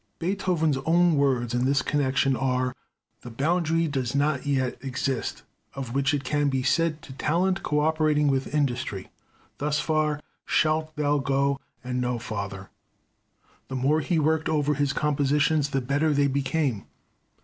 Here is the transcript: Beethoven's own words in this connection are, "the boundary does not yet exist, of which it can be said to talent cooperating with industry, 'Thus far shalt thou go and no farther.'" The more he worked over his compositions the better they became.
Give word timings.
Beethoven's 0.17 0.77
own 0.83 1.15
words 1.15 1.53
in 1.53 1.65
this 1.65 1.83
connection 1.83 2.35
are, 2.35 2.75
"the 3.21 3.29
boundary 3.29 3.87
does 3.87 4.15
not 4.15 4.47
yet 4.47 4.75
exist, 4.83 5.43
of 5.75 5.93
which 5.93 6.11
it 6.11 6.23
can 6.23 6.49
be 6.49 6.63
said 6.63 7.03
to 7.03 7.13
talent 7.13 7.61
cooperating 7.61 8.27
with 8.27 8.51
industry, 8.51 9.11
'Thus 9.59 9.79
far 9.79 10.19
shalt 10.43 10.95
thou 10.95 11.19
go 11.19 11.59
and 11.83 12.01
no 12.01 12.17
farther.'" 12.17 12.71
The 13.67 13.75
more 13.75 13.99
he 13.99 14.17
worked 14.17 14.49
over 14.49 14.73
his 14.73 14.91
compositions 14.91 15.69
the 15.69 15.81
better 15.81 16.13
they 16.13 16.25
became. 16.25 16.87